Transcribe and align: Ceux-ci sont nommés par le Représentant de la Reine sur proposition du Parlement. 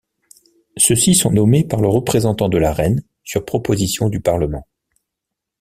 Ceux-ci 0.77 1.13
sont 1.13 1.29
nommés 1.29 1.63
par 1.63 1.79
le 1.79 1.87
Représentant 1.87 2.49
de 2.49 2.57
la 2.57 2.73
Reine 2.73 3.03
sur 3.23 3.45
proposition 3.45 4.09
du 4.09 4.19
Parlement. 4.19 4.65